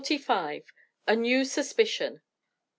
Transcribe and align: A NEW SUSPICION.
A 1.07 1.15
NEW 1.15 1.45
SUSPICION. 1.45 2.21